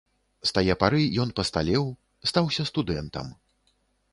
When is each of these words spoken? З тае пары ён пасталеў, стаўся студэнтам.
З 0.51 0.53
тае 0.57 0.73
пары 0.83 1.01
ён 1.23 1.33
пасталеў, 1.39 1.85
стаўся 2.33 2.67
студэнтам. 2.71 3.31